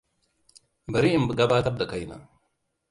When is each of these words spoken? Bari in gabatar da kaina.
Bari 0.91 1.11
in 1.17 1.25
gabatar 1.37 1.75
da 1.79 1.85
kaina. 1.91 2.17